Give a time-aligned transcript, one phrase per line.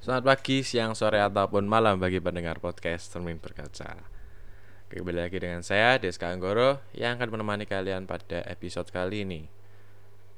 [0.00, 4.00] Selamat pagi, siang, sore, ataupun malam bagi pendengar podcast Termin Berkaca
[4.88, 9.44] Kembali lagi dengan saya, Deska Anggoro Yang akan menemani kalian pada episode kali ini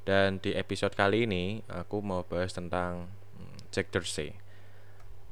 [0.02, 3.06] Dan di episode kali ini, aku mau bahas tentang
[3.38, 4.34] hmm, Jack Dorsey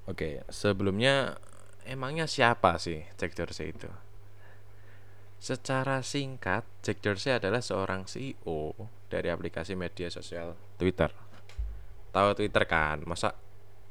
[0.07, 1.35] Oke, sebelumnya
[1.83, 3.91] emangnya siapa sih Jack Dorsey itu?
[5.43, 8.79] Secara singkat, Jack Dorsey adalah seorang CEO
[9.11, 11.11] dari aplikasi media sosial Twitter
[12.15, 13.03] Tahu Twitter kan?
[13.11, 13.50] Masa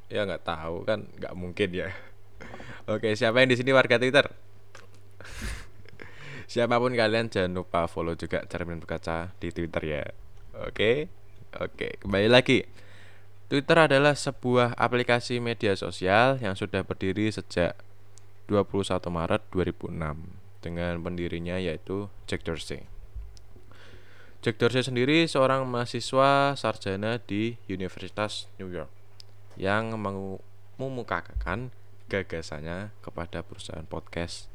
[0.09, 1.89] ya nggak tahu kan nggak mungkin ya.
[2.89, 4.25] Oke siapa yang di sini warga twitter?
[6.49, 10.03] Siapa pun kalian jangan lupa follow juga cermin berkaca di twitter ya.
[10.65, 11.07] Oke
[11.53, 12.65] oke kembali lagi.
[13.49, 17.77] Twitter adalah sebuah aplikasi media sosial yang sudah berdiri sejak
[18.49, 22.85] 21 Maret 2006 dengan pendirinya yaitu Jack Dorsey.
[24.41, 28.98] Jack Dorsey sendiri seorang mahasiswa sarjana di Universitas New York
[29.55, 29.95] yang
[30.77, 31.73] memukakan
[32.09, 34.49] gagasannya kepada perusahaan podcast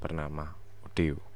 [0.00, 1.32] bernama Audio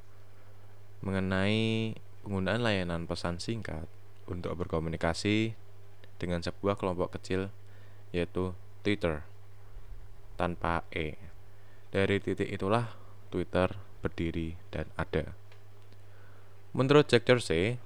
[1.05, 1.95] mengenai
[2.27, 3.87] penggunaan layanan pesan singkat
[4.27, 5.55] untuk berkomunikasi
[6.19, 7.53] dengan sebuah kelompok kecil
[8.11, 9.23] yaitu Twitter
[10.35, 11.17] tanpa E.
[11.95, 12.93] Dari titik itulah
[13.31, 13.71] Twitter
[14.03, 15.33] berdiri dan ada.
[16.77, 17.81] Menurut Jack Dorsey,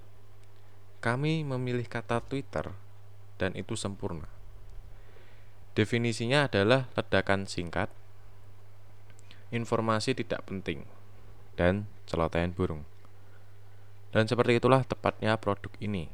[0.99, 2.73] kami memilih kata Twitter
[3.39, 4.40] dan itu sempurna.
[5.71, 7.87] Definisinya adalah ledakan singkat,
[9.55, 10.83] informasi tidak penting,
[11.55, 12.83] dan celotehan burung.
[14.11, 16.11] Dan seperti itulah tepatnya produk ini.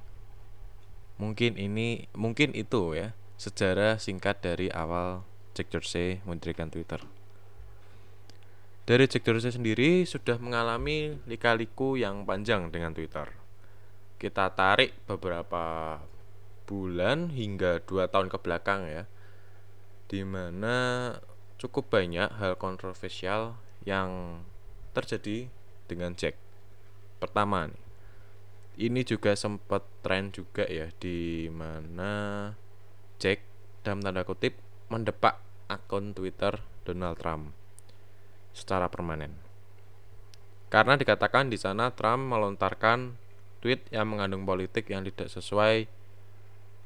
[1.16, 5.24] Mungkin ini, mungkin itu ya, sejarah singkat dari awal
[5.56, 7.00] Jack Dorsey mendirikan Twitter.
[8.84, 13.32] Dari Jack Dorsey sendiri sudah mengalami lika-liku yang panjang dengan Twitter.
[14.20, 15.96] Kita tarik beberapa
[16.68, 19.08] bulan hingga dua tahun ke belakang ya
[20.06, 21.12] di mana
[21.56, 24.42] cukup banyak hal kontroversial yang
[24.94, 25.50] terjadi
[25.90, 26.38] dengan Jack.
[27.18, 27.82] Pertama nih,
[28.76, 32.52] ini juga sempat tren juga ya di mana
[33.16, 33.40] Jack
[33.80, 34.58] dalam tanda kutip
[34.92, 37.54] mendepak akun Twitter Donald Trump
[38.52, 39.32] secara permanen.
[40.66, 43.14] Karena dikatakan di sana Trump melontarkan
[43.62, 45.88] tweet yang mengandung politik yang tidak sesuai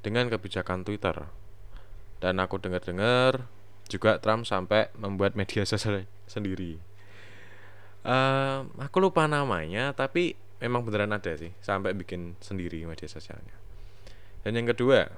[0.05, 1.40] dengan kebijakan Twitter
[2.21, 3.49] dan aku dengar-dengar
[3.91, 6.79] juga Trump sampai membuat media sosial sendiri.
[8.07, 13.57] Uh, aku lupa namanya, tapi memang beneran ada sih sampai bikin sendiri media sosialnya.
[14.45, 15.09] Dan yang kedua,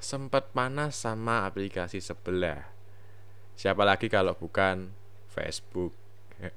[0.00, 2.68] sempat panas sama aplikasi sebelah.
[3.56, 4.92] Siapa lagi kalau bukan
[5.32, 5.92] Facebook?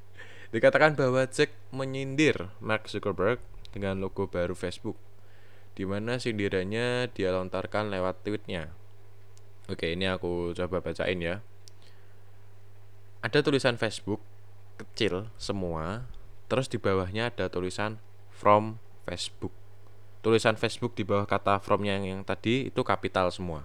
[0.56, 3.40] Dikatakan bahwa Jack menyindir Mark Zuckerberg
[3.72, 5.00] dengan logo baru Facebook,
[5.76, 8.83] di mana sindirannya dia lontarkan lewat tweetnya
[9.72, 11.40] Oke, ini aku coba bacain ya.
[13.24, 14.20] Ada tulisan Facebook
[14.76, 16.04] kecil semua,
[16.52, 17.96] terus di bawahnya ada tulisan
[18.28, 19.56] from Facebook.
[20.20, 23.64] Tulisan Facebook di bawah kata fromnya yang, yang tadi itu kapital semua.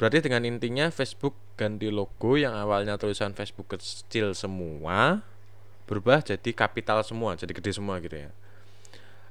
[0.00, 5.26] Berarti dengan intinya Facebook ganti logo yang awalnya tulisan Facebook kecil semua
[5.88, 8.30] berubah jadi kapital semua, jadi gede semua gitu ya.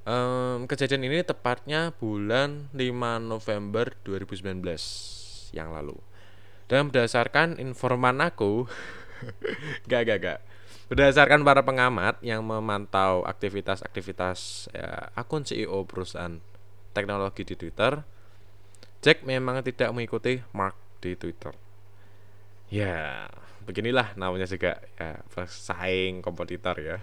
[0.08, 2.80] Um, kejadian ini tepatnya bulan 5
[3.20, 4.64] November 2019
[5.52, 6.00] yang lalu.
[6.64, 8.64] Dan berdasarkan informan aku,
[9.90, 10.40] gak gak gak.
[10.88, 16.40] Berdasarkan para pengamat yang memantau aktivitas-aktivitas ya, akun CEO perusahaan
[16.96, 18.00] teknologi di Twitter,
[19.04, 20.72] Jack memang tidak mengikuti Mark
[21.04, 21.52] di Twitter.
[22.72, 23.28] Ya,
[23.68, 26.96] beginilah namanya juga ya pesaing kompetitor ya.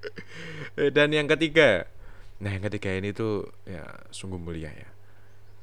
[0.96, 1.84] Dan yang ketiga,
[2.44, 4.92] Nah, yang ketiga ini tuh ya sungguh mulia ya.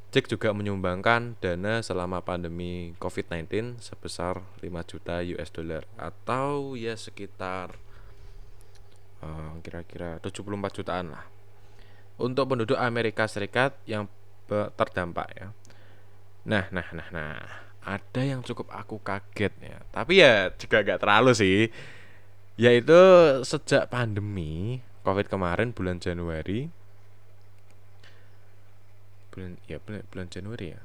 [0.10, 7.78] Jack juga menyumbangkan dana selama pandemi COVID-19 sebesar 5 juta US dollar atau ya sekitar
[9.22, 11.24] uh, kira-kira 74 jutaan lah
[12.18, 14.10] untuk penduduk Amerika Serikat yang
[14.50, 15.48] terdampak ya.
[16.50, 17.38] Nah, nah, nah, nah,
[17.86, 19.78] ada yang cukup aku kaget ya.
[19.94, 21.70] Tapi ya juga gak terlalu sih.
[22.60, 23.00] Yaitu
[23.48, 26.70] sejak pandemi Covid kemarin bulan Januari
[29.32, 30.82] bulan ya bulan, Januari ya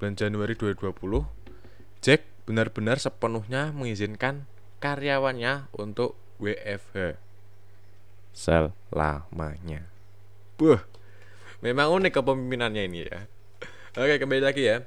[0.00, 0.96] bulan Januari 2020
[2.00, 4.48] Jack benar-benar sepenuhnya mengizinkan
[4.80, 7.20] karyawannya untuk WFH
[8.32, 9.84] selamanya.
[10.56, 10.80] Buh,
[11.60, 13.28] memang unik kepemimpinannya ini ya.
[13.98, 14.86] Oke, kembali lagi ya.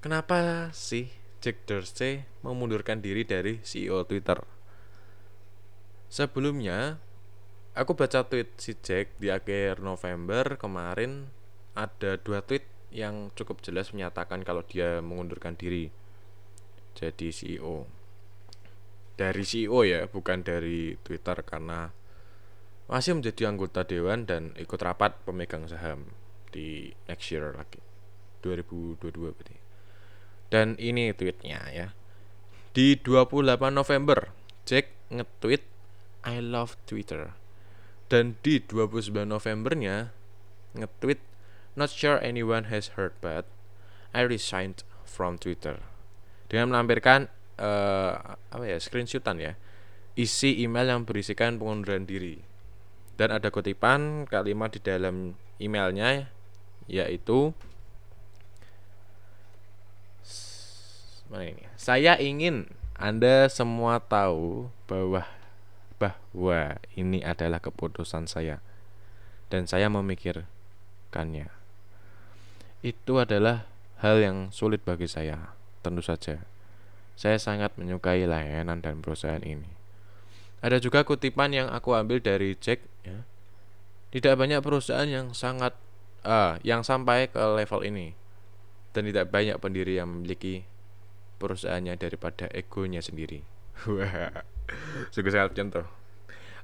[0.00, 1.10] Kenapa sih
[1.44, 4.40] Jack Dorsey memundurkan diri dari CEO Twitter?
[6.08, 7.02] Sebelumnya,
[7.78, 11.30] Aku baca tweet si Jack di akhir November kemarin
[11.78, 15.86] ada dua tweet yang cukup jelas menyatakan kalau dia mengundurkan diri.
[16.98, 17.86] Jadi CEO
[19.14, 21.94] dari CEO ya bukan dari Twitter karena
[22.90, 26.10] masih menjadi anggota dewan dan ikut rapat pemegang saham
[26.50, 27.78] di next year lagi.
[28.42, 29.54] 2022 berarti.
[30.50, 31.94] Dan ini tweetnya ya.
[32.74, 34.34] Di 28 November
[34.66, 35.62] Jack nge-tweet
[36.26, 37.38] I love Twitter
[38.08, 40.16] dan di 29 Novembernya
[40.76, 41.20] nge-tweet
[41.76, 43.44] not sure anyone has heard but
[44.16, 45.84] I resigned from Twitter.
[46.48, 47.28] Dengan melampirkan
[47.60, 49.52] uh, apa ya screenshotan ya
[50.18, 52.40] isi email yang berisikan pengunduran diri.
[53.14, 56.32] Dan ada kutipan kalimat di dalam emailnya
[56.88, 57.52] yaitu
[61.28, 61.64] mana ini?
[61.76, 65.22] Saya ingin anda semua tahu bahwa
[65.98, 68.62] bahwa ini adalah keputusan saya
[69.50, 71.50] dan saya memikirkannya.
[72.80, 73.66] Itu adalah
[73.98, 75.52] hal yang sulit bagi saya,
[75.82, 76.46] tentu saja.
[77.18, 79.74] Saya sangat menyukai layanan dan perusahaan ini.
[80.62, 83.26] Ada juga kutipan yang aku ambil dari Jack ya.
[84.14, 85.74] Tidak banyak perusahaan yang sangat
[86.22, 88.14] uh, yang sampai ke level ini
[88.94, 90.66] dan tidak banyak pendiri yang memiliki
[91.38, 93.42] perusahaannya daripada egonya sendiri.
[93.90, 94.57] Wah.
[95.12, 95.86] Sungguh sangat contoh.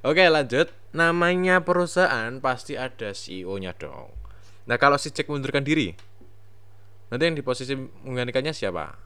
[0.05, 0.69] Oke lanjut.
[0.95, 4.15] Namanya perusahaan pasti ada CEO-nya dong.
[4.69, 5.93] Nah kalau si Jack mundurkan diri
[7.12, 8.97] Nanti yang di posisi menggantikannya siapa?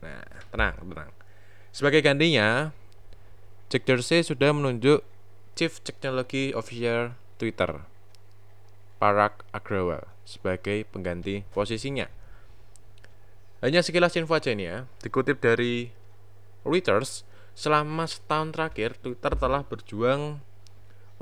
[0.00, 1.10] Nah tenang tenang.
[1.74, 2.70] Sebagai gantinya
[3.68, 5.02] Jack Dorsey sudah menunjuk
[5.58, 7.84] Chief Technology Officer Twitter
[9.02, 12.08] Parag Agrawal sebagai pengganti posisinya.
[13.60, 14.88] Hanya sekilas info aja ini ya.
[15.04, 15.92] Dikutip dari
[16.64, 20.42] Reuters Selama setahun terakhir, Twitter telah berjuang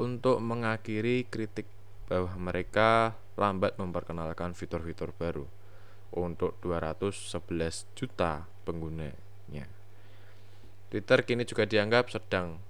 [0.00, 1.68] untuk mengakhiri kritik
[2.08, 5.44] bahwa mereka lambat memperkenalkan fitur-fitur baru
[6.12, 9.68] untuk 211 juta penggunanya.
[10.88, 12.60] Twitter kini juga dianggap sedang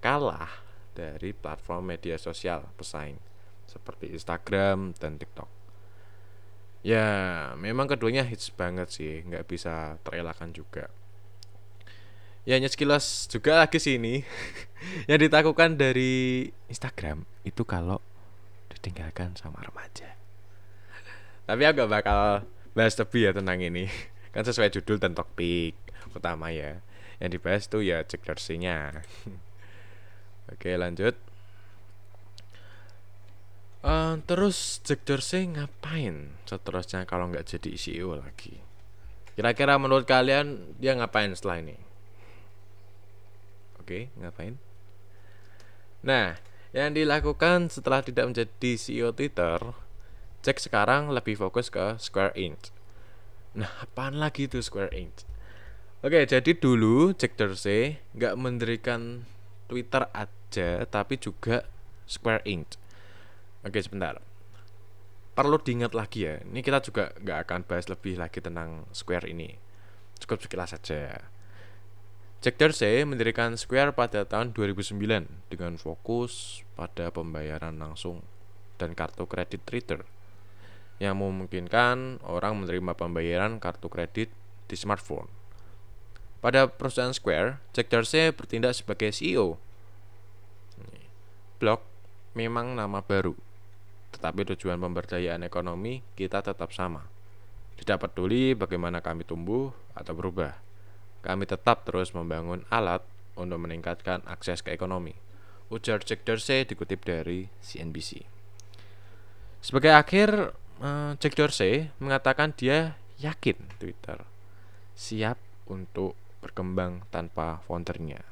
[0.00, 0.64] kalah
[0.96, 3.20] dari platform media sosial pesaing
[3.68, 5.48] seperti Instagram dan TikTok.
[6.84, 7.08] Ya,
[7.56, 10.88] memang keduanya hits banget sih, nggak bisa terelakkan juga
[12.46, 14.22] ya hanya sekilas juga lagi sih ini
[15.10, 17.98] yang ditakutkan dari Instagram itu kalau
[18.70, 20.14] ditinggalkan sama remaja.
[21.46, 22.20] Tapi aku gak bakal
[22.78, 23.90] bahas lebih ya tentang ini.
[24.34, 25.74] Kan sesuai judul dan topik
[26.14, 26.78] utama ya.
[27.18, 28.22] Yang dibahas tuh ya cek
[28.62, 29.02] nya
[30.52, 31.18] oke lanjut.
[33.86, 36.34] Uh, terus Jack Dorsey ngapain?
[36.46, 38.58] Seterusnya kalau nggak jadi CEO lagi.
[39.38, 41.85] Kira-kira menurut kalian dia ngapain setelah ini
[43.86, 44.58] Oke, ngapain?
[46.02, 46.34] Nah,
[46.74, 49.62] yang dilakukan setelah tidak menjadi CEO Twitter,
[50.42, 52.74] Jack sekarang lebih fokus ke Square Inc.
[53.54, 55.22] Nah, apaan lagi itu Square Inc?
[56.02, 59.22] Oke, jadi dulu Jack Dorsey nggak mendirikan
[59.70, 61.62] Twitter aja, tapi juga
[62.10, 62.74] Square Inc.
[63.62, 64.18] Oke, sebentar.
[65.38, 69.54] Perlu diingat lagi ya, ini kita juga nggak akan bahas lebih lagi tentang Square ini.
[70.18, 71.35] Cukup sekilas saja.
[72.46, 75.02] Jack Dorsey mendirikan Square pada tahun 2009
[75.50, 78.22] dengan fokus pada pembayaran langsung
[78.78, 80.06] dan kartu kredit reader
[81.02, 84.30] yang memungkinkan orang menerima pembayaran kartu kredit
[84.70, 85.26] di smartphone.
[86.38, 89.58] Pada perusahaan Square, Jack Dorsey bertindak sebagai CEO.
[91.58, 91.82] Blog
[92.38, 93.34] memang nama baru,
[94.14, 97.10] tetapi tujuan pemberdayaan ekonomi kita tetap sama.
[97.74, 100.65] Tidak peduli bagaimana kami tumbuh atau berubah
[101.26, 103.02] kami tetap terus membangun alat
[103.34, 105.18] untuk meningkatkan akses ke ekonomi.
[105.74, 108.22] Ujar Jack Dorsey dikutip dari CNBC.
[109.58, 114.22] Sebagai akhir, eh, Jack Dorsey mengatakan dia yakin Twitter
[114.94, 118.22] siap untuk berkembang tanpa foundernya.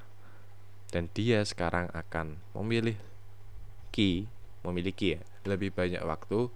[0.94, 2.94] Dan dia sekarang akan memilih
[3.90, 4.30] key,
[4.62, 6.46] memiliki ya, lebih banyak waktu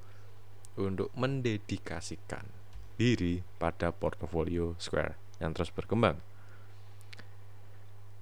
[0.79, 2.47] untuk mendedikasikan
[2.95, 6.19] diri pada portofolio Square yang terus berkembang.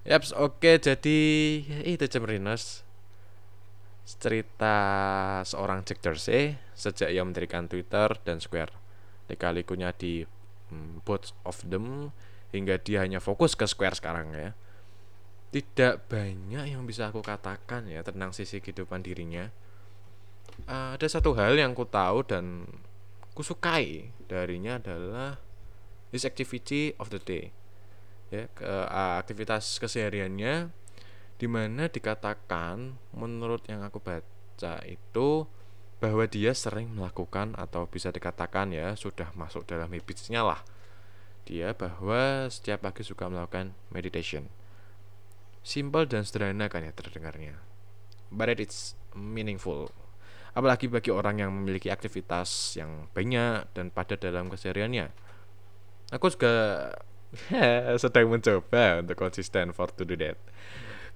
[0.06, 1.18] Yaps, oke okay, jadi
[1.82, 2.86] itu Cemrinos
[4.06, 4.76] cerita
[5.42, 8.70] seorang Jack Dorsey sejak ia mendirikan Twitter dan Square.
[9.26, 10.22] Lika-likunya di
[10.70, 12.14] hmm, both of them
[12.54, 14.54] hingga dia hanya fokus ke Square sekarang ya.
[15.50, 19.50] Tidak banyak yang bisa aku katakan ya tentang sisi kehidupan dirinya.
[20.70, 22.62] Uh, ada satu hal yang ku tahu dan
[23.34, 25.36] ku sukai darinya adalah
[26.10, 27.54] his activity of the day.
[28.30, 28.66] Ya ke
[29.22, 30.74] aktivitas kesehariannya
[31.36, 35.46] di mana dikatakan menurut yang aku baca itu
[35.96, 40.60] bahwa dia sering melakukan atau bisa dikatakan ya sudah masuk dalam habitsnya lah.
[41.46, 44.50] Dia bahwa setiap pagi suka melakukan meditation.
[45.62, 47.58] Simple dan sederhana kan ya terdengarnya.
[48.34, 49.94] But it's meaningful.
[50.56, 55.25] Apalagi bagi orang yang memiliki aktivitas yang banyak dan padat dalam kesehariannya
[56.10, 56.54] aku juga
[58.02, 60.38] sedang mencoba untuk konsisten for to do that.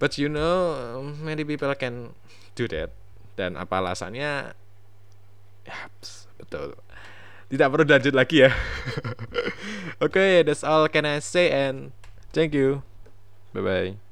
[0.00, 2.16] But you know many people can
[2.56, 2.96] do that.
[3.36, 4.56] Dan apa alasannya?
[5.64, 5.78] Ya
[6.40, 6.76] betul.
[7.50, 8.50] Tidak perlu lanjut lagi ya.
[10.00, 11.92] Oke okay, that's all can I say and
[12.32, 12.86] thank you.
[13.52, 14.09] Bye bye